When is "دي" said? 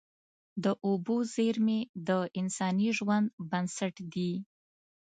4.13-4.33